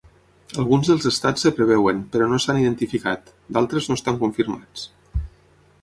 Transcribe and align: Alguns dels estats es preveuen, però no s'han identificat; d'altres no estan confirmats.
Alguns 0.61 0.87
dels 0.91 1.05
estats 1.09 1.45
es 1.49 1.55
preveuen, 1.59 1.99
però 2.15 2.31
no 2.31 2.39
s'han 2.45 2.63
identificat; 2.63 3.31
d'altres 3.59 3.91
no 3.91 4.01
estan 4.01 4.19
confirmats. 4.25 4.89